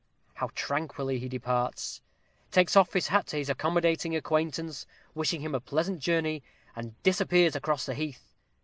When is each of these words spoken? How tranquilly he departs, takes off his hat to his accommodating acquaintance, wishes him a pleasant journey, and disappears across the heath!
How 0.33 0.49
tranquilly 0.55 1.19
he 1.19 1.29
departs, 1.29 2.01
takes 2.49 2.75
off 2.75 2.93
his 2.93 3.09
hat 3.09 3.27
to 3.27 3.37
his 3.37 3.51
accommodating 3.51 4.15
acquaintance, 4.15 4.87
wishes 5.13 5.41
him 5.43 5.53
a 5.53 5.59
pleasant 5.59 5.99
journey, 5.99 6.41
and 6.75 6.95
disappears 7.03 7.55
across 7.55 7.85
the 7.85 7.93
heath! 7.93 8.33